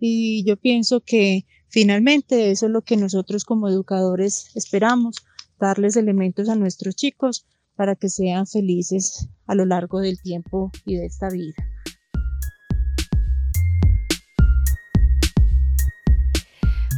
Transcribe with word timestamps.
Y 0.00 0.42
yo 0.44 0.56
pienso 0.56 1.00
que 1.00 1.46
finalmente 1.68 2.50
eso 2.50 2.66
es 2.66 2.72
lo 2.72 2.82
que 2.82 2.96
nosotros 2.96 3.44
como 3.44 3.68
educadores 3.68 4.50
esperamos, 4.54 5.16
darles 5.60 5.96
elementos 5.96 6.48
a 6.48 6.56
nuestros 6.56 6.96
chicos 6.96 7.46
para 7.76 7.94
que 7.94 8.08
sean 8.08 8.46
felices 8.46 9.28
a 9.46 9.54
lo 9.54 9.66
largo 9.66 10.00
del 10.00 10.20
tiempo 10.20 10.72
y 10.86 10.96
de 10.96 11.06
esta 11.06 11.28
vida. 11.28 11.54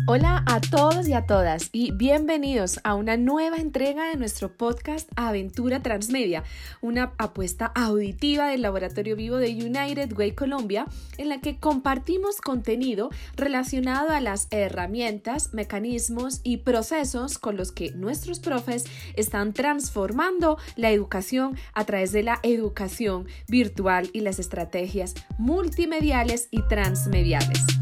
Hola 0.09 0.43
a 0.46 0.61
todos 0.61 1.07
y 1.07 1.12
a 1.12 1.27
todas 1.27 1.68
y 1.71 1.93
bienvenidos 1.93 2.80
a 2.82 2.95
una 2.95 3.16
nueva 3.16 3.59
entrega 3.59 4.09
de 4.09 4.17
nuestro 4.17 4.53
podcast 4.53 5.09
Aventura 5.14 5.80
Transmedia, 5.80 6.43
una 6.80 7.12
apuesta 7.18 7.67
auditiva 7.67 8.49
del 8.49 8.62
Laboratorio 8.62 9.14
Vivo 9.14 9.36
de 9.36 9.50
United 9.50 10.12
Way 10.12 10.32
Colombia 10.32 10.86
en 11.18 11.29
la 11.29 11.41
que 11.41 11.59
compartimos 11.59 12.41
contenido 12.41 13.11
relacionado 13.36 14.11
a 14.11 14.21
las 14.21 14.49
herramientas, 14.50 15.54
mecanismos 15.54 16.40
y 16.43 16.59
procesos 16.59 17.39
con 17.39 17.57
los 17.57 17.71
que 17.71 17.93
nuestros 17.93 18.40
profes 18.40 18.87
están 19.14 19.53
transformando 19.53 20.59
la 20.75 20.90
educación 20.90 21.57
a 21.75 21.84
través 21.84 22.11
de 22.11 22.25
la 22.25 22.40
educación 22.43 23.29
virtual 23.46 24.11
y 24.12 24.23
las 24.23 24.40
estrategias 24.40 25.14
multimediales 25.39 26.48
y 26.50 26.62
transmediales. 26.62 27.82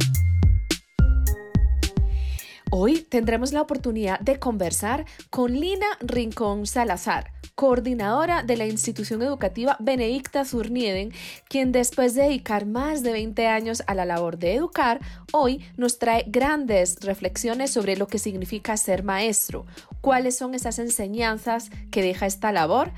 Hoy 2.72 3.00
tendremos 3.00 3.52
la 3.52 3.62
oportunidad 3.62 4.20
de 4.20 4.38
conversar 4.38 5.04
con 5.28 5.52
Lina 5.58 5.88
Rincón 5.98 6.66
Salazar, 6.66 7.32
coordinadora 7.56 8.44
de 8.44 8.56
la 8.56 8.66
institución 8.66 9.22
educativa 9.22 9.76
Benedicta 9.80 10.44
Zurnieden, 10.44 11.12
quien 11.48 11.72
después 11.72 12.14
de 12.14 12.22
dedicar 12.22 12.66
más 12.66 13.02
de 13.02 13.10
20 13.10 13.48
años 13.48 13.82
a 13.88 13.94
la 13.94 14.04
labor 14.04 14.38
de 14.38 14.54
educar, 14.54 15.00
hoy 15.32 15.64
nos 15.76 15.98
trae 15.98 16.24
grandes 16.28 17.00
reflexiones 17.00 17.72
sobre 17.72 17.96
lo 17.96 18.06
que 18.06 18.20
significa 18.20 18.76
ser 18.76 19.02
maestro, 19.02 19.66
cuáles 20.00 20.36
son 20.36 20.54
esas 20.54 20.78
enseñanzas 20.78 21.70
que 21.90 22.02
deja 22.02 22.26
esta 22.26 22.52
labor 22.52 22.92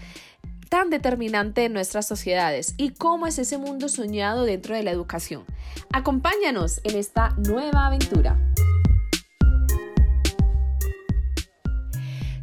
tan 0.68 0.90
determinante 0.90 1.64
en 1.64 1.72
nuestras 1.72 2.06
sociedades 2.06 2.74
y 2.76 2.90
cómo 2.90 3.26
es 3.26 3.38
ese 3.38 3.56
mundo 3.56 3.88
soñado 3.88 4.44
dentro 4.44 4.74
de 4.74 4.82
la 4.82 4.90
educación. 4.90 5.44
Acompáñanos 5.92 6.82
en 6.84 6.96
esta 6.96 7.30
nueva 7.38 7.86
aventura. 7.86 8.38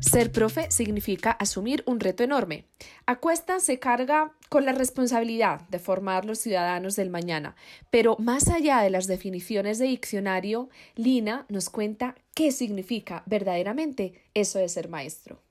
Ser 0.10 0.32
profe 0.32 0.72
significa 0.72 1.30
asumir 1.30 1.84
un 1.86 2.00
reto 2.00 2.24
enorme. 2.24 2.66
Acuesta 3.06 3.60
se 3.60 3.78
carga 3.78 4.34
con 4.50 4.66
la 4.66 4.72
responsabilidad 4.72 5.70
de 5.70 5.78
formar 5.78 6.26
los 6.26 6.40
ciudadanos 6.40 6.96
del 6.96 7.12
mañana, 7.12 7.56
pero 7.92 8.16
más 8.18 8.48
allá 8.48 8.82
de 8.82 8.90
las 8.90 9.06
definiciones 9.06 9.78
de 9.78 9.86
diccionario, 9.86 10.70
Lina 10.96 11.46
nos 11.48 11.70
cuenta 11.70 12.16
qué 12.34 12.52
significa 12.52 13.22
verdaderamente 13.28 14.16
eso 14.34 14.58
de 14.58 14.68
ser 14.70 14.90
maestro. 14.90 15.44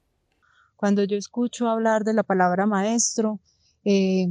Cuando 0.74 1.04
yo 1.04 1.16
escucho 1.16 1.68
hablar 1.68 2.02
de 2.02 2.14
la 2.14 2.24
palabra 2.24 2.66
maestro, 2.66 3.38
eh, 3.84 4.26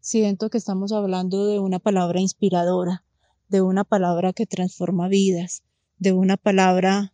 siento 0.00 0.50
que 0.50 0.58
estamos 0.58 0.90
hablando 0.90 1.46
de 1.46 1.60
una 1.60 1.78
palabra 1.78 2.20
inspiradora, 2.20 3.04
de 3.48 3.60
una 3.60 3.84
palabra 3.84 4.32
que 4.32 4.44
transforma 4.44 5.06
vidas, 5.06 5.62
de 5.98 6.10
una 6.10 6.36
palabra 6.36 7.12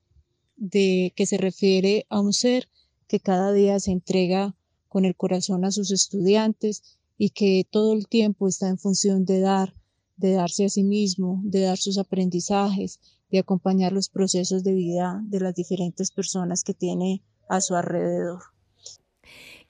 de 0.59 1.12
que 1.17 1.27
se 1.27 1.39
refiere 1.39 2.06
a 2.11 2.20
un 2.20 2.33
ser 2.33 2.69
que 3.06 3.20
cada 3.20 3.53
día 3.53 3.81
se 3.81 3.92
entrega 3.92 4.55
con 4.89 5.05
el 5.05 5.17
corazón 5.17 5.65
a 5.65 5.70
sus 5.70 5.91
estudiantes 5.91 6.98
y 7.17 7.31
que 7.31 7.67
todo 7.70 7.95
el 7.95 8.06
tiempo 8.06 8.48
está 8.48 8.69
en 8.69 8.78
función 8.78 9.25
de 9.25 9.41
dar, 9.41 9.75
de 10.17 10.33
darse 10.33 10.65
a 10.65 10.69
sí 10.69 10.83
mismo, 10.83 11.41
de 11.45 11.62
dar 11.62 11.78
sus 11.78 11.98
aprendizajes, 11.98 13.00
de 13.31 13.39
acompañar 13.39 13.92
los 13.92 14.09
procesos 14.09 14.65
de 14.65 14.75
vida 14.75 15.20
de 15.25 15.41
las 15.41 15.55
diferentes 15.55 16.11
personas 16.11 16.65
que 16.65 16.75
tiene 16.75 17.22
a 17.48 17.61
su 17.61 17.75
alrededor. 17.75 18.43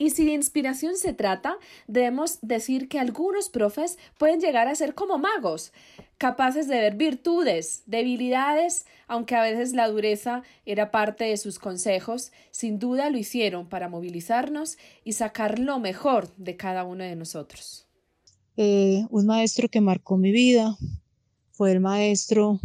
Y 0.01 0.11
si 0.11 0.25
de 0.25 0.33
inspiración 0.33 0.97
se 0.97 1.13
trata, 1.13 1.59
debemos 1.89 2.39
decir 2.41 2.89
que 2.89 3.01
algunos 3.01 3.49
profes 3.49 3.99
pueden 4.17 4.41
llegar 4.41 4.69
a 4.69 4.75
ser 4.77 4.95
como 4.95 5.19
magos, 5.19 5.73
capaces 6.19 6.69
de 6.69 6.77
ver 6.77 6.95
virtudes, 6.95 7.83
debilidades, 7.87 8.87
aunque 9.09 9.35
a 9.35 9.43
veces 9.43 9.73
la 9.73 9.89
dureza 9.89 10.45
era 10.65 10.93
parte 10.93 11.25
de 11.25 11.37
sus 11.37 11.59
consejos, 11.59 12.31
sin 12.53 12.79
duda 12.79 13.11
lo 13.11 13.19
hicieron 13.19 13.69
para 13.69 13.89
movilizarnos 13.89 14.79
y 15.03 15.15
sacar 15.15 15.59
lo 15.59 15.81
mejor 15.81 16.33
de 16.37 16.57
cada 16.57 16.85
uno 16.85 17.03
de 17.03 17.17
nosotros. 17.17 17.89
Eh, 18.57 19.05
un 19.11 19.27
maestro 19.27 19.69
que 19.69 19.81
marcó 19.81 20.17
mi 20.17 20.31
vida 20.31 20.77
fue 21.51 21.73
el 21.73 21.81
maestro 21.81 22.61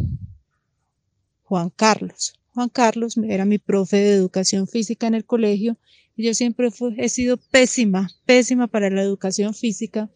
Juan 1.42 1.70
Carlos. 1.70 2.34
Juan 2.54 2.68
Carlos 2.68 3.16
era 3.16 3.44
mi 3.44 3.58
profe 3.58 3.96
de 3.96 4.14
educación 4.14 4.68
física 4.68 5.08
en 5.08 5.14
el 5.14 5.24
colegio 5.24 5.76
yo 6.16 6.34
siempre 6.34 6.68
he 6.96 7.08
sido 7.08 7.36
pésima, 7.36 8.08
pésima 8.24 8.66
para 8.68 8.90
la 8.90 9.02
educación 9.02 9.54
física, 9.54 10.10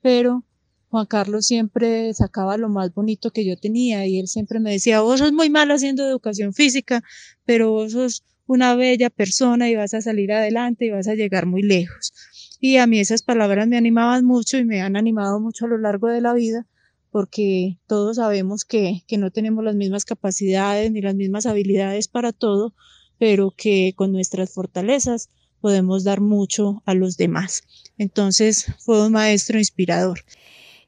pero 0.00 0.44
Juan 0.88 1.06
Carlos 1.06 1.46
siempre 1.46 2.12
sacaba 2.14 2.56
lo 2.56 2.68
más 2.68 2.92
bonito 2.94 3.30
que 3.30 3.44
yo 3.44 3.56
tenía 3.56 4.06
y 4.06 4.18
él 4.18 4.28
siempre 4.28 4.60
me 4.60 4.72
decía, 4.72 5.00
vos 5.00 5.20
sos 5.20 5.32
muy 5.32 5.50
mal 5.50 5.70
haciendo 5.70 6.06
educación 6.06 6.52
física, 6.52 7.02
pero 7.44 7.70
vos 7.70 7.92
sos 7.92 8.24
una 8.46 8.74
bella 8.74 9.08
persona 9.08 9.70
y 9.70 9.76
vas 9.76 9.94
a 9.94 10.02
salir 10.02 10.32
adelante 10.32 10.86
y 10.86 10.90
vas 10.90 11.08
a 11.08 11.14
llegar 11.14 11.46
muy 11.46 11.62
lejos. 11.62 12.12
Y 12.60 12.76
a 12.76 12.86
mí 12.86 13.00
esas 13.00 13.22
palabras 13.22 13.66
me 13.68 13.76
animaban 13.76 14.24
mucho 14.24 14.58
y 14.58 14.64
me 14.64 14.82
han 14.82 14.96
animado 14.96 15.40
mucho 15.40 15.64
a 15.64 15.68
lo 15.68 15.78
largo 15.78 16.08
de 16.08 16.20
la 16.20 16.34
vida 16.34 16.66
porque 17.10 17.78
todos 17.86 18.16
sabemos 18.16 18.64
que, 18.64 19.02
que 19.06 19.18
no 19.18 19.30
tenemos 19.30 19.62
las 19.62 19.76
mismas 19.76 20.06
capacidades 20.06 20.90
ni 20.90 21.02
las 21.02 21.14
mismas 21.14 21.44
habilidades 21.44 22.08
para 22.08 22.32
todo, 22.32 22.74
pero 23.18 23.52
que 23.54 23.92
con 23.94 24.12
nuestras 24.12 24.52
fortalezas 24.52 25.28
podemos 25.62 26.04
dar 26.04 26.20
mucho 26.20 26.82
a 26.84 26.92
los 26.92 27.16
demás. 27.16 27.62
Entonces 27.96 28.66
fue 28.80 29.06
un 29.06 29.12
maestro 29.12 29.58
inspirador. 29.58 30.20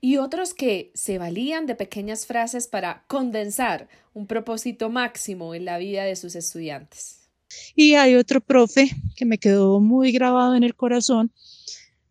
Y 0.02 0.18
otros 0.18 0.52
que 0.52 0.90
se 0.94 1.16
valían 1.16 1.64
de 1.64 1.76
pequeñas 1.76 2.26
frases 2.26 2.68
para 2.68 3.04
condensar 3.06 3.88
un 4.12 4.26
propósito 4.26 4.90
máximo 4.90 5.54
en 5.54 5.64
la 5.64 5.78
vida 5.78 6.04
de 6.04 6.16
sus 6.16 6.34
estudiantes. 6.34 7.30
Y 7.74 7.94
hay 7.94 8.16
otro 8.16 8.42
profe 8.42 8.90
que 9.16 9.24
me 9.24 9.38
quedó 9.38 9.80
muy 9.80 10.12
grabado 10.12 10.56
en 10.56 10.64
el 10.64 10.74
corazón, 10.74 11.32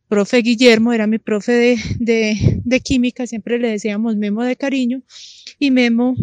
profe 0.07 0.37
Guillermo, 0.37 0.93
era 0.93 1.05
mi 1.05 1.19
profe 1.19 1.51
de, 1.51 1.77
de, 1.99 2.61
de, 2.63 2.79
química, 2.79 3.27
siempre 3.27 3.59
le 3.59 3.69
decíamos 3.69 4.15
Memo 4.15 4.43
de 4.43 4.55
cariño, 4.55 5.03
y 5.59 5.69
Memo 5.71 6.15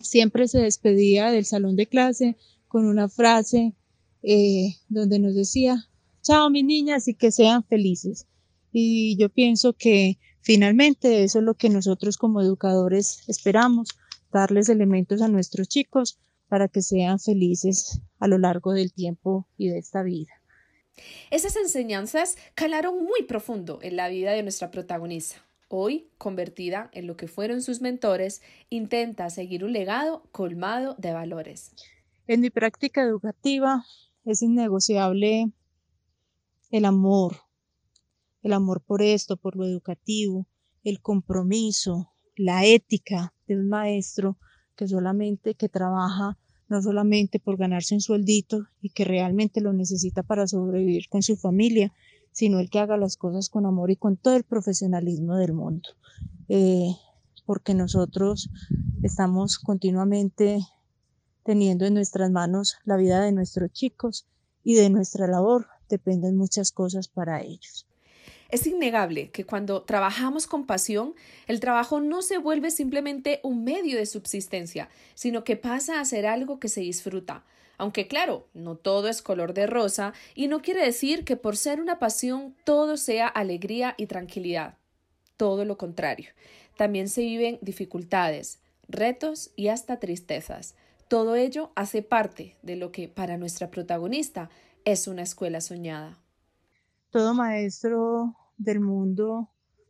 siempre 0.00 0.48
se 0.48 0.60
despedía 0.60 1.30
del 1.30 1.44
salón 1.44 1.76
de 1.76 1.86
clase 1.86 2.36
con 2.68 2.86
una 2.86 3.08
frase 3.08 3.74
eh, 4.22 4.76
donde 4.88 5.18
nos 5.18 5.34
decía, 5.34 5.88
chao 6.22 6.50
mis 6.50 6.64
niñas 6.64 7.08
y 7.08 7.14
que 7.14 7.30
sean 7.30 7.64
felices. 7.64 8.26
Y 8.72 9.16
yo 9.16 9.28
pienso 9.28 9.72
que 9.72 10.18
finalmente 10.40 11.24
eso 11.24 11.38
es 11.38 11.44
lo 11.44 11.54
que 11.54 11.70
nosotros 11.70 12.16
como 12.16 12.40
educadores 12.40 13.22
esperamos, 13.28 13.88
darles 14.32 14.68
elementos 14.68 15.22
a 15.22 15.28
nuestros 15.28 15.68
chicos 15.68 16.18
para 16.48 16.68
que 16.68 16.82
sean 16.82 17.18
felices 17.18 18.00
a 18.18 18.28
lo 18.28 18.38
largo 18.38 18.72
del 18.72 18.92
tiempo 18.92 19.46
y 19.56 19.68
de 19.68 19.78
esta 19.78 20.02
vida. 20.02 20.32
Esas 21.30 21.56
enseñanzas 21.56 22.36
calaron 22.54 23.04
muy 23.04 23.22
profundo 23.22 23.78
en 23.82 23.96
la 23.96 24.08
vida 24.08 24.32
de 24.32 24.42
nuestra 24.42 24.70
protagonista. 24.70 25.36
Hoy, 25.68 26.08
convertida 26.16 26.90
en 26.92 27.06
lo 27.06 27.16
que 27.16 27.28
fueron 27.28 27.62
sus 27.62 27.80
mentores, 27.80 28.40
intenta 28.70 29.28
seguir 29.28 29.64
un 29.64 29.74
legado 29.74 30.22
colmado 30.32 30.94
de 30.98 31.12
valores. 31.12 31.72
En 32.26 32.40
mi 32.40 32.50
práctica 32.50 33.02
educativa 33.02 33.84
es 34.24 34.42
innegociable 34.42 35.50
el 36.70 36.84
amor, 36.84 37.36
el 38.42 38.52
amor 38.52 38.82
por 38.82 39.02
esto, 39.02 39.36
por 39.36 39.56
lo 39.56 39.64
educativo, 39.64 40.46
el 40.84 41.00
compromiso, 41.00 42.10
la 42.36 42.64
ética 42.64 43.34
de 43.46 43.56
un 43.56 43.68
maestro 43.68 44.38
que 44.76 44.86
solamente, 44.86 45.54
que 45.54 45.68
trabaja 45.68 46.38
no 46.68 46.82
solamente 46.82 47.40
por 47.40 47.56
ganarse 47.56 47.94
un 47.94 48.00
sueldito 48.00 48.66
y 48.80 48.90
que 48.90 49.04
realmente 49.04 49.60
lo 49.60 49.72
necesita 49.72 50.22
para 50.22 50.46
sobrevivir 50.46 51.08
con 51.08 51.22
su 51.22 51.36
familia, 51.36 51.92
sino 52.30 52.60
el 52.60 52.70
que 52.70 52.78
haga 52.78 52.96
las 52.96 53.16
cosas 53.16 53.48
con 53.48 53.66
amor 53.66 53.90
y 53.90 53.96
con 53.96 54.16
todo 54.16 54.36
el 54.36 54.44
profesionalismo 54.44 55.36
del 55.36 55.54
mundo. 55.54 55.88
Eh, 56.48 56.94
porque 57.46 57.72
nosotros 57.72 58.50
estamos 59.02 59.58
continuamente 59.58 60.60
teniendo 61.44 61.86
en 61.86 61.94
nuestras 61.94 62.30
manos 62.30 62.78
la 62.84 62.96
vida 62.96 63.20
de 63.22 63.32
nuestros 63.32 63.72
chicos 63.72 64.26
y 64.64 64.74
de 64.74 64.90
nuestra 64.90 65.26
labor 65.26 65.68
dependen 65.88 66.36
muchas 66.36 66.72
cosas 66.72 67.08
para 67.08 67.42
ellos. 67.42 67.86
Es 68.50 68.66
innegable 68.66 69.30
que 69.30 69.44
cuando 69.44 69.82
trabajamos 69.82 70.46
con 70.46 70.66
pasión, 70.66 71.14
el 71.46 71.60
trabajo 71.60 72.00
no 72.00 72.22
se 72.22 72.38
vuelve 72.38 72.70
simplemente 72.70 73.40
un 73.42 73.62
medio 73.62 73.98
de 73.98 74.06
subsistencia, 74.06 74.88
sino 75.14 75.44
que 75.44 75.56
pasa 75.56 76.00
a 76.00 76.04
ser 76.06 76.26
algo 76.26 76.58
que 76.58 76.68
se 76.68 76.80
disfruta. 76.80 77.44
Aunque 77.76 78.08
claro, 78.08 78.48
no 78.54 78.76
todo 78.76 79.08
es 79.08 79.20
color 79.20 79.52
de 79.52 79.66
rosa 79.66 80.14
y 80.34 80.48
no 80.48 80.62
quiere 80.62 80.84
decir 80.84 81.24
que 81.24 81.36
por 81.36 81.56
ser 81.56 81.80
una 81.80 81.98
pasión 81.98 82.54
todo 82.64 82.96
sea 82.96 83.28
alegría 83.28 83.94
y 83.98 84.06
tranquilidad. 84.06 84.74
Todo 85.36 85.64
lo 85.64 85.76
contrario. 85.76 86.30
También 86.76 87.08
se 87.08 87.20
viven 87.20 87.58
dificultades, 87.60 88.60
retos 88.88 89.50
y 89.56 89.68
hasta 89.68 90.00
tristezas. 90.00 90.74
Todo 91.08 91.36
ello 91.36 91.72
hace 91.74 92.02
parte 92.02 92.58
de 92.62 92.76
lo 92.76 92.92
que 92.92 93.08
para 93.08 93.38
nuestra 93.38 93.70
protagonista 93.70 94.50
es 94.84 95.08
una 95.08 95.22
escuela 95.22 95.60
soñada. 95.60 96.18
Todo 97.10 97.32
maestro 97.32 98.36
del 98.58 98.80
mundo 98.80 99.48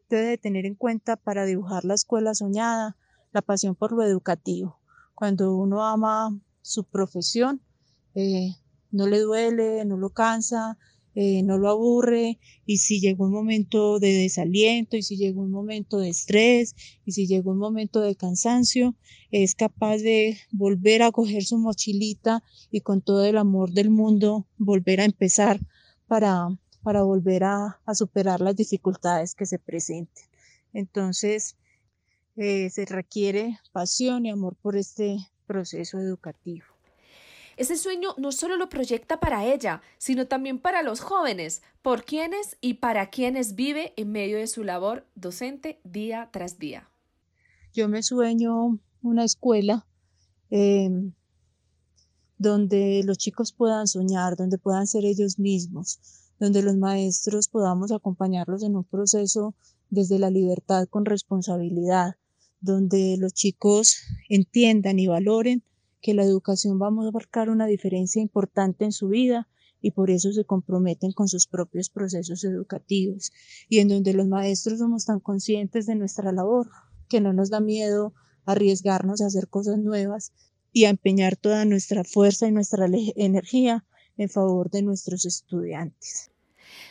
debe 0.08 0.38
tener 0.38 0.64
en 0.64 0.76
cuenta 0.76 1.16
para 1.16 1.44
dibujar 1.44 1.84
la 1.84 1.94
escuela 1.94 2.34
soñada 2.34 2.96
la 3.32 3.42
pasión 3.42 3.74
por 3.74 3.92
lo 3.92 4.02
educativo. 4.04 4.78
Cuando 5.14 5.56
uno 5.56 5.84
ama 5.84 6.38
su 6.62 6.84
profesión, 6.84 7.60
eh, 8.14 8.54
no 8.90 9.06
le 9.06 9.18
duele, 9.18 9.84
no 9.84 9.96
lo 9.96 10.10
cansa, 10.10 10.78
eh, 11.20 11.42
no 11.42 11.58
lo 11.58 11.68
aburre 11.68 12.38
y 12.64 12.76
si 12.76 13.00
llegó 13.00 13.24
un 13.24 13.32
momento 13.32 13.98
de 13.98 14.12
desaliento 14.12 14.96
y 14.96 15.02
si 15.02 15.16
llegó 15.16 15.40
un 15.40 15.50
momento 15.50 15.98
de 15.98 16.10
estrés 16.10 16.76
y 17.04 17.10
si 17.10 17.26
llegó 17.26 17.50
un 17.50 17.58
momento 17.58 18.00
de 18.00 18.14
cansancio, 18.14 18.94
es 19.32 19.56
capaz 19.56 19.96
de 19.96 20.38
volver 20.52 21.02
a 21.02 21.10
coger 21.10 21.42
su 21.42 21.58
mochilita 21.58 22.44
y 22.70 22.82
con 22.82 23.00
todo 23.00 23.24
el 23.24 23.36
amor 23.36 23.72
del 23.72 23.90
mundo 23.90 24.46
volver 24.58 25.00
a 25.00 25.06
empezar 25.06 25.58
para, 26.06 26.56
para 26.84 27.02
volver 27.02 27.42
a, 27.42 27.80
superar 27.94 28.40
las 28.40 28.54
dificultades 28.54 29.34
que 29.34 29.44
se 29.44 29.58
presenten. 29.58 30.24
Entonces, 30.72 31.56
eh, 32.36 32.70
se 32.70 32.84
requiere 32.84 33.58
pasión 33.72 34.24
y 34.24 34.30
amor 34.30 34.54
por 34.54 34.76
este 34.76 35.16
proceso 35.48 35.98
educativo. 35.98 36.67
Ese 37.58 37.76
sueño 37.76 38.10
no 38.18 38.30
solo 38.30 38.56
lo 38.56 38.68
proyecta 38.68 39.18
para 39.18 39.44
ella, 39.44 39.82
sino 39.98 40.28
también 40.28 40.60
para 40.60 40.84
los 40.84 41.00
jóvenes, 41.00 41.60
por 41.82 42.04
quienes 42.04 42.56
y 42.60 42.74
para 42.74 43.10
quienes 43.10 43.56
vive 43.56 43.94
en 43.96 44.12
medio 44.12 44.38
de 44.38 44.46
su 44.46 44.62
labor 44.62 45.04
docente 45.16 45.80
día 45.82 46.28
tras 46.32 46.60
día. 46.60 46.88
Yo 47.74 47.88
me 47.88 48.04
sueño 48.04 48.78
una 49.02 49.24
escuela 49.24 49.84
em, 50.50 51.12
donde 52.38 53.02
los 53.04 53.18
chicos 53.18 53.52
puedan 53.52 53.88
soñar, 53.88 54.36
donde 54.36 54.58
puedan 54.58 54.86
ser 54.86 55.04
ellos 55.04 55.40
mismos, 55.40 55.98
donde 56.38 56.62
los 56.62 56.76
maestros 56.76 57.48
podamos 57.48 57.90
acompañarlos 57.90 58.62
en 58.62 58.76
un 58.76 58.84
proceso 58.84 59.56
desde 59.90 60.20
la 60.20 60.30
libertad 60.30 60.86
con 60.88 61.04
responsabilidad, 61.04 62.14
donde 62.60 63.16
los 63.18 63.34
chicos 63.34 63.96
entiendan 64.28 65.00
y 65.00 65.08
valoren 65.08 65.64
que 66.00 66.14
la 66.14 66.22
educación 66.22 66.80
va 66.80 66.88
a 66.88 66.90
marcar 66.90 67.50
una 67.50 67.66
diferencia 67.66 68.22
importante 68.22 68.84
en 68.84 68.92
su 68.92 69.08
vida 69.08 69.48
y 69.80 69.92
por 69.92 70.10
eso 70.10 70.32
se 70.32 70.44
comprometen 70.44 71.12
con 71.12 71.28
sus 71.28 71.46
propios 71.46 71.88
procesos 71.88 72.44
educativos 72.44 73.32
y 73.68 73.78
en 73.78 73.88
donde 73.88 74.12
los 74.12 74.26
maestros 74.26 74.78
somos 74.78 75.04
tan 75.04 75.20
conscientes 75.20 75.86
de 75.86 75.94
nuestra 75.94 76.32
labor 76.32 76.68
que 77.08 77.20
no 77.20 77.32
nos 77.32 77.50
da 77.50 77.60
miedo 77.60 78.14
arriesgarnos 78.44 79.20
a 79.20 79.26
hacer 79.26 79.48
cosas 79.48 79.78
nuevas 79.78 80.32
y 80.72 80.84
a 80.84 80.90
empeñar 80.90 81.36
toda 81.36 81.64
nuestra 81.64 82.04
fuerza 82.04 82.46
y 82.46 82.52
nuestra 82.52 82.86
energía 83.16 83.84
en 84.16 84.28
favor 84.28 84.70
de 84.70 84.82
nuestros 84.82 85.26
estudiantes. 85.26 86.30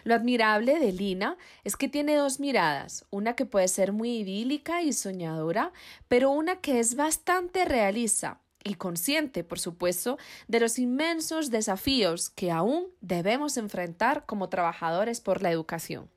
Lo 0.03 0.15
admirable 0.15 0.79
de 0.79 0.91
Lina 0.91 1.37
es 1.63 1.75
que 1.75 1.87
tiene 1.87 2.15
dos 2.15 2.39
miradas, 2.39 3.05
una 3.11 3.35
que 3.35 3.45
puede 3.45 3.67
ser 3.67 3.91
muy 3.91 4.17
idílica 4.17 4.81
y 4.81 4.93
soñadora, 4.93 5.71
pero 6.07 6.31
una 6.31 6.61
que 6.61 6.79
es 6.79 6.95
bastante 6.95 7.65
realista 7.65 8.41
y 8.69 8.75
consciente, 8.75 9.43
por 9.43 9.59
supuesto, 9.59 10.17
de 10.47 10.59
los 10.59 10.79
inmensos 10.79 11.49
desafíos 11.49 12.29
que 12.29 12.51
aún 12.51 12.87
debemos 13.01 13.57
enfrentar 13.57 14.25
como 14.25 14.49
trabajadores 14.49 15.21
por 15.21 15.41
la 15.41 15.51
educación. 15.51 16.09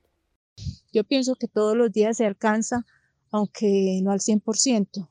Yo 0.91 1.03
pienso 1.03 1.35
que 1.35 1.47
todos 1.47 1.75
los 1.75 1.91
días 1.91 2.17
se 2.17 2.25
alcanza, 2.25 2.85
aunque 3.31 3.99
no 4.03 4.11
al 4.11 4.19
100%. 4.19 5.09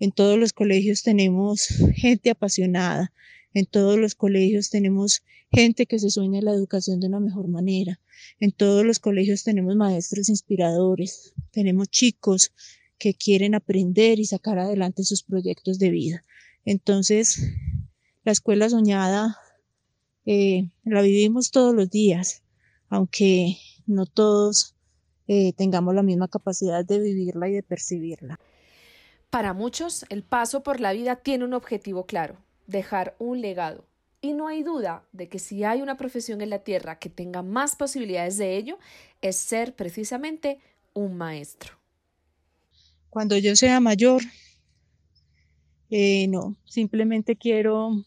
En 0.00 0.12
todos 0.12 0.38
los 0.38 0.52
colegios 0.52 1.02
tenemos 1.02 1.68
gente 1.94 2.30
apasionada, 2.30 3.12
en 3.54 3.66
todos 3.66 3.98
los 3.98 4.14
colegios 4.14 4.70
tenemos 4.70 5.22
gente 5.50 5.86
que 5.86 5.98
se 5.98 6.10
sueña 6.10 6.42
la 6.42 6.52
educación 6.52 7.00
de 7.00 7.08
una 7.08 7.20
mejor 7.20 7.48
manera, 7.48 7.98
en 8.38 8.52
todos 8.52 8.84
los 8.84 8.98
colegios 8.98 9.42
tenemos 9.42 9.74
maestros 9.76 10.28
inspiradores, 10.28 11.32
tenemos 11.50 11.88
chicos 11.88 12.52
que 12.98 13.14
quieren 13.14 13.54
aprender 13.54 14.18
y 14.18 14.26
sacar 14.26 14.58
adelante 14.58 15.04
sus 15.04 15.22
proyectos 15.22 15.78
de 15.78 15.90
vida. 15.90 16.24
Entonces, 16.64 17.54
la 18.24 18.32
escuela 18.32 18.68
soñada 18.68 19.38
eh, 20.26 20.68
la 20.84 21.00
vivimos 21.00 21.50
todos 21.50 21.74
los 21.74 21.88
días, 21.90 22.42
aunque 22.88 23.56
no 23.86 24.06
todos 24.06 24.74
eh, 25.26 25.52
tengamos 25.54 25.94
la 25.94 26.02
misma 26.02 26.28
capacidad 26.28 26.84
de 26.84 26.98
vivirla 26.98 27.48
y 27.48 27.52
de 27.52 27.62
percibirla. 27.62 28.38
Para 29.30 29.52
muchos, 29.52 30.06
el 30.08 30.22
paso 30.22 30.62
por 30.62 30.80
la 30.80 30.92
vida 30.92 31.16
tiene 31.16 31.44
un 31.44 31.54
objetivo 31.54 32.06
claro, 32.06 32.36
dejar 32.66 33.14
un 33.18 33.40
legado. 33.40 33.84
Y 34.20 34.32
no 34.32 34.48
hay 34.48 34.62
duda 34.62 35.04
de 35.12 35.28
que 35.28 35.38
si 35.38 35.64
hay 35.64 35.80
una 35.80 35.96
profesión 35.96 36.40
en 36.40 36.50
la 36.50 36.60
Tierra 36.60 36.98
que 36.98 37.08
tenga 37.08 37.42
más 37.42 37.76
posibilidades 37.76 38.36
de 38.36 38.56
ello, 38.56 38.78
es 39.20 39.36
ser 39.36 39.74
precisamente 39.74 40.60
un 40.92 41.16
maestro. 41.16 41.74
Cuando 43.10 43.36
yo 43.36 43.54
sea 43.54 43.80
mayor, 43.80 44.22
eh, 45.90 46.28
no, 46.28 46.56
simplemente 46.64 47.36
quiero, 47.36 48.04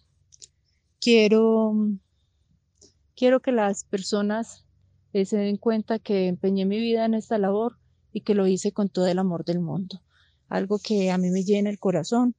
quiero, 0.99 1.73
quiero 3.15 3.39
que 3.39 3.51
las 3.51 3.85
personas 3.85 4.65
eh, 5.13 5.25
se 5.25 5.37
den 5.37 5.57
cuenta 5.57 5.99
que 5.99 6.27
empeñé 6.27 6.65
mi 6.65 6.79
vida 6.79 7.05
en 7.05 7.15
esta 7.15 7.37
labor 7.37 7.77
y 8.13 8.21
que 8.21 8.35
lo 8.35 8.47
hice 8.47 8.71
con 8.71 8.89
todo 8.89 9.07
el 9.07 9.19
amor 9.19 9.45
del 9.45 9.59
mundo. 9.61 10.01
Algo 10.47 10.79
que 10.79 11.11
a 11.11 11.17
mí 11.17 11.31
me 11.31 11.43
llena 11.43 11.69
el 11.69 11.79
corazón 11.79 12.35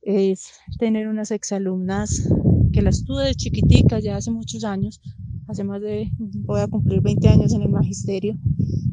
es 0.00 0.52
tener 0.78 1.06
unas 1.06 1.30
exalumnas 1.30 2.28
que 2.72 2.82
las 2.82 3.04
tuve 3.04 3.24
de 3.24 3.34
chiquitica 3.34 4.00
ya 4.00 4.16
hace 4.16 4.30
muchos 4.30 4.64
años, 4.64 5.00
hace 5.48 5.64
más 5.64 5.82
de, 5.82 6.10
voy 6.18 6.60
a 6.60 6.66
cumplir 6.66 7.02
20 7.02 7.28
años 7.28 7.52
en 7.52 7.62
el 7.62 7.68
magisterio 7.68 8.36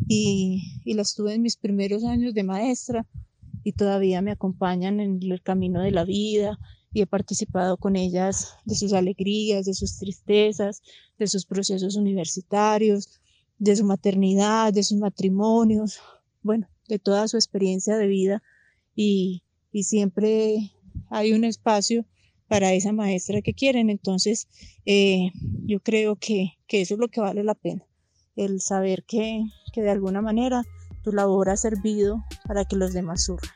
y, 0.07 0.81
y 0.83 0.93
las 0.93 1.15
tuve 1.15 1.35
en 1.35 1.41
mis 1.41 1.55
primeros 1.55 2.03
años 2.03 2.33
de 2.33 2.43
maestra 2.43 3.07
y 3.63 3.73
todavía 3.73 4.21
me 4.21 4.31
acompañan 4.31 4.99
en 4.99 5.19
el 5.21 5.41
camino 5.41 5.81
de 5.81 5.91
la 5.91 6.03
vida 6.03 6.59
y 6.91 7.01
he 7.01 7.07
participado 7.07 7.77
con 7.77 7.95
ellas 7.95 8.55
de 8.65 8.75
sus 8.75 8.93
alegrías, 8.93 9.65
de 9.65 9.73
sus 9.73 9.97
tristezas, 9.97 10.81
de 11.17 11.27
sus 11.27 11.45
procesos 11.45 11.95
universitarios, 11.95 13.19
de 13.57 13.75
su 13.75 13.85
maternidad, 13.85 14.73
de 14.73 14.83
sus 14.83 14.97
matrimonios, 14.97 15.99
bueno, 16.41 16.67
de 16.87 16.99
toda 16.99 17.27
su 17.27 17.37
experiencia 17.37 17.97
de 17.97 18.07
vida 18.07 18.41
y, 18.95 19.43
y 19.71 19.83
siempre 19.83 20.71
hay 21.09 21.33
un 21.33 21.43
espacio 21.43 22.05
para 22.47 22.73
esa 22.73 22.91
maestra 22.91 23.41
que 23.41 23.53
quieren. 23.53 23.89
Entonces, 23.89 24.47
eh, 24.85 25.31
yo 25.65 25.79
creo 25.81 26.15
que, 26.15 26.57
que, 26.67 26.81
eso 26.81 26.95
es 26.95 26.99
lo 26.99 27.07
que 27.07 27.21
vale 27.21 27.43
la 27.43 27.55
pena, 27.55 27.85
el 28.35 28.59
saber 28.59 29.03
que, 29.03 29.43
que 29.71 29.81
de 29.81 29.91
alguna 29.91 30.21
manera 30.21 30.63
tu 31.03 31.11
labor 31.11 31.49
ha 31.49 31.57
servido 31.57 32.23
para 32.45 32.65
que 32.65 32.75
los 32.75 32.93
demás 32.93 33.23
surjan. 33.23 33.53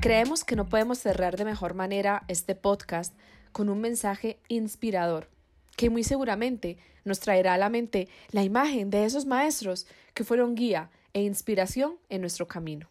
Creemos 0.00 0.44
que 0.44 0.56
no 0.56 0.68
podemos 0.68 0.98
cerrar 0.98 1.36
de 1.36 1.44
mejor 1.44 1.74
manera 1.74 2.22
este 2.28 2.54
podcast 2.54 3.14
con 3.52 3.68
un 3.68 3.80
mensaje 3.80 4.38
inspirador, 4.48 5.28
que 5.76 5.90
muy 5.90 6.04
seguramente 6.04 6.78
nos 7.04 7.18
traerá 7.20 7.54
a 7.54 7.58
la 7.58 7.68
mente 7.68 8.08
la 8.30 8.44
imagen 8.44 8.90
de 8.90 9.04
esos 9.04 9.26
maestros 9.26 9.86
que 10.14 10.24
fueron 10.24 10.54
guía 10.54 10.90
e 11.12 11.22
inspiración 11.22 11.96
en 12.08 12.20
nuestro 12.20 12.46
camino. 12.46 12.88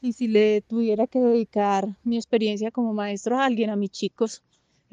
Y 0.00 0.12
si 0.12 0.28
le 0.28 0.60
tuviera 0.60 1.06
que 1.06 1.18
dedicar 1.18 1.88
mi 2.02 2.16
experiencia 2.16 2.70
como 2.70 2.92
maestro 2.92 3.38
a 3.38 3.44
alguien, 3.44 3.70
a 3.70 3.76
mis 3.76 3.90
chicos, 3.90 4.42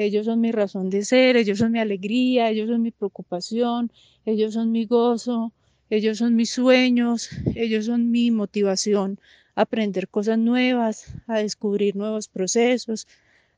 ellos 0.06 0.26
son 0.26 0.42
mi 0.42 0.52
razón 0.52 0.90
de 0.90 1.04
ser, 1.04 1.38
ellos 1.38 1.60
son 1.60 1.72
mi 1.72 1.80
alegría, 1.80 2.50
ellos 2.50 2.70
son 2.70 2.82
mi 2.82 2.92
preocupación, 2.92 3.92
ellos 4.26 4.54
son 4.54 4.72
mi 4.72 4.86
gozo, 4.86 5.52
ellos 5.90 6.20
son 6.20 6.36
mis 6.36 6.52
sueños, 6.52 7.30
ellos 7.56 7.86
son 7.86 8.12
mi 8.12 8.32
motivación 8.32 9.20
a 9.56 9.62
aprender 9.62 10.08
cosas 10.08 10.38
nuevas, 10.38 11.14
a 11.28 11.40
descubrir 11.40 11.96
nuevos 11.96 12.28
procesos, 12.28 13.08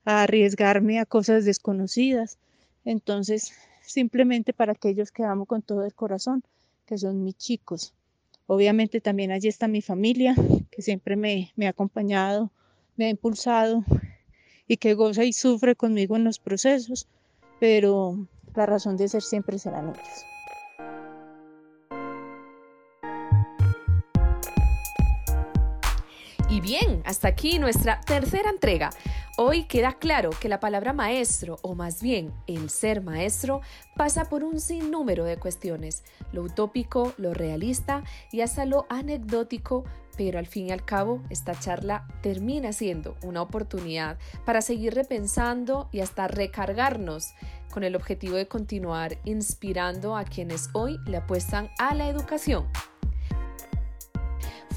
a 0.06 0.24
arriesgarme 0.24 1.00
a 1.00 1.06
cosas 1.06 1.46
desconocidas. 1.46 2.38
Entonces, 2.86 3.54
simplemente 3.82 4.54
para 4.54 4.74
aquellos 4.74 5.12
que 5.12 5.24
amo 5.24 5.46
con 5.46 5.62
todo 5.62 5.86
el 5.86 5.94
corazón, 5.94 6.44
que 6.86 6.98
son 6.98 7.24
mis 7.24 7.38
chicos. 7.38 7.94
Obviamente 8.48 9.00
también 9.00 9.32
allí 9.32 9.48
está 9.48 9.68
mi 9.68 9.82
familia, 9.82 10.36
que 10.72 10.82
siempre 10.82 11.16
me, 11.16 11.52
me 11.56 11.68
ha 11.68 11.70
acompañado, 11.70 12.52
me 12.98 13.06
ha 13.06 13.10
impulsado 13.10 13.86
y 14.68 14.78
que 14.78 14.94
goza 14.94 15.24
y 15.24 15.34
sufre 15.34 15.76
conmigo 15.76 16.16
en 16.16 16.24
los 16.24 16.40
procesos, 16.40 17.08
pero 17.60 18.28
la 18.56 18.66
razón 18.66 18.98
de 18.98 19.08
ser 19.08 19.22
siempre 19.22 19.60
serán 19.60 19.90
ellos. 19.90 20.33
Y 26.54 26.62
bien, 26.62 27.02
hasta 27.04 27.30
aquí 27.30 27.58
nuestra 27.58 28.00
tercera 28.02 28.52
entrega. 28.52 28.92
Hoy 29.38 29.64
queda 29.64 29.94
claro 29.94 30.30
que 30.30 30.50
la 30.50 30.60
palabra 30.60 30.94
maestro, 30.94 31.58
o 31.64 31.74
más 31.74 32.00
bien 32.00 32.32
el 32.46 32.70
ser 32.70 33.02
maestro, 33.02 33.62
pasa 33.96 34.26
por 34.26 34.44
un 34.44 34.60
sinnúmero 34.60 35.26
de 35.26 35.38
cuestiones, 35.38 36.04
lo 36.32 36.44
utópico, 36.44 37.14
lo 37.18 37.34
realista 37.34 38.04
y 38.32 38.42
hasta 38.42 38.68
lo 38.68 38.86
anecdótico, 38.90 39.84
pero 40.16 40.38
al 40.38 40.46
fin 40.46 40.68
y 40.68 40.72
al 40.72 40.86
cabo 40.86 41.24
esta 41.32 41.60
charla 41.60 42.06
termina 42.22 42.72
siendo 42.72 43.18
una 43.24 43.42
oportunidad 43.42 44.20
para 44.46 44.62
seguir 44.62 44.94
repensando 44.94 45.90
y 45.92 46.02
hasta 46.02 46.28
recargarnos 46.28 47.34
con 47.72 47.84
el 47.84 47.96
objetivo 47.96 48.36
de 48.36 48.48
continuar 48.48 49.18
inspirando 49.26 50.16
a 50.16 50.24
quienes 50.24 50.70
hoy 50.74 51.00
le 51.08 51.18
apuestan 51.18 51.72
a 51.80 51.96
la 51.96 52.08
educación. 52.08 52.68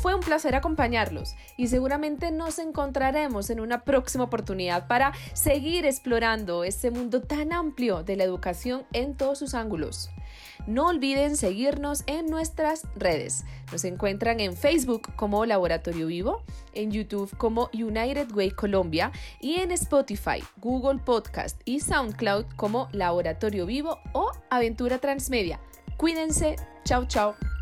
Fue 0.00 0.14
un 0.14 0.20
placer 0.20 0.54
acompañarlos 0.54 1.34
y 1.56 1.68
seguramente 1.68 2.30
nos 2.30 2.58
encontraremos 2.58 3.50
en 3.50 3.60
una 3.60 3.82
próxima 3.82 4.24
oportunidad 4.24 4.86
para 4.86 5.12
seguir 5.32 5.86
explorando 5.86 6.64
este 6.64 6.90
mundo 6.90 7.22
tan 7.22 7.52
amplio 7.52 8.02
de 8.02 8.16
la 8.16 8.24
educación 8.24 8.84
en 8.92 9.16
todos 9.16 9.38
sus 9.38 9.54
ángulos. 9.54 10.10
No 10.66 10.88
olviden 10.88 11.36
seguirnos 11.36 12.02
en 12.06 12.26
nuestras 12.26 12.82
redes. 12.96 13.44
Nos 13.72 13.84
encuentran 13.84 14.40
en 14.40 14.56
Facebook 14.56 15.14
como 15.14 15.46
Laboratorio 15.46 16.08
Vivo, 16.08 16.42
en 16.74 16.90
YouTube 16.90 17.34
como 17.36 17.70
United 17.72 18.32
Way 18.32 18.50
Colombia 18.50 19.12
y 19.40 19.56
en 19.60 19.70
Spotify, 19.72 20.42
Google 20.58 21.00
Podcast 21.04 21.60
y 21.64 21.80
SoundCloud 21.80 22.46
como 22.56 22.88
Laboratorio 22.92 23.64
Vivo 23.64 23.98
o 24.12 24.30
Aventura 24.50 24.98
Transmedia. 24.98 25.60
Cuídense. 25.96 26.56
Chao, 26.84 27.06
chao. 27.06 27.55